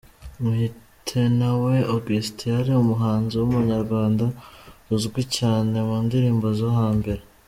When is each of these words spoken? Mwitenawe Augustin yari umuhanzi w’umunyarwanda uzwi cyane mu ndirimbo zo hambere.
Mwitenawe 0.43 1.73
Augustin 1.93 2.49
yari 2.55 2.71
umuhanzi 2.75 3.33
w’umunyarwanda 3.37 4.25
uzwi 4.93 5.21
cyane 5.37 5.75
mu 5.87 5.97
ndirimbo 6.05 6.47
zo 6.61 6.69
hambere. 6.79 7.21